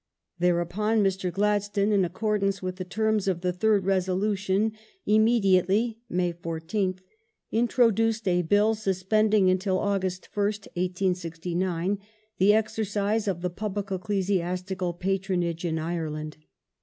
[0.39, 1.31] ''Thereupon, Mr.
[1.31, 4.71] Gladstone in accordance with the terms of the third resolution,
[5.05, 6.97] immediately (May 14th)
[7.51, 11.99] introduced a Bill sus pending until August 1st, 1869,
[12.39, 16.37] the exercise of the public ecclesias tical patronage in Ireland.